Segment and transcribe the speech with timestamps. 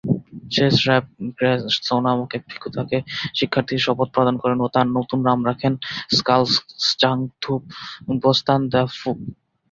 [0.55, 2.97] শেস-রাব-র্গ্যা-ম্ত্শো নামক এক ভিক্ষু তাকে
[3.37, 5.73] শিক্ষার্থীর শপথ প্রদান করেন ও তার নতুন নাম রাখেন
[6.17, 9.17] স্কাল-ব্জাং-থুব-ব্স্তান-দ্বাং-ফ্যুগ।